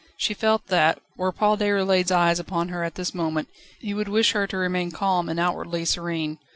[0.17, 4.31] She felt that, were Paul Déroulède's eyes upon her at this moment, he would wish
[4.31, 6.39] her to remain calm and outwardly serene.